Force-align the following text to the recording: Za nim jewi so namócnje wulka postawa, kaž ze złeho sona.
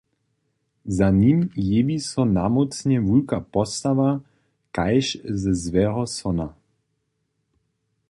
Za 0.97 1.09
nim 1.19 1.37
jewi 1.67 1.97
so 2.09 2.21
namócnje 2.37 2.97
wulka 3.07 3.37
postawa, 3.53 4.09
kaž 4.75 5.05
ze 5.41 5.51
złeho 5.63 6.03
sona. 6.17 6.47